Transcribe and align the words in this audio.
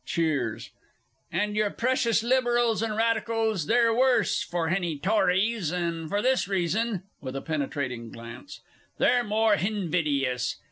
(Cheers). 0.03 0.71
And 1.31 1.55
your 1.55 1.69
precious 1.69 2.23
Liberals 2.23 2.81
and 2.81 2.97
Radicals, 2.97 3.67
they're 3.67 3.93
worse 3.93 4.51
nor 4.51 4.69
hany 4.69 4.97
Tories, 4.97 5.69
and 5.71 6.09
for 6.09 6.23
this 6.23 6.47
reason 6.47 7.03
(with 7.21 7.35
a 7.35 7.41
penetrating 7.43 8.09
glance) 8.09 8.61
they're 8.97 9.23
more 9.23 9.57
hinvidious! 9.57 10.55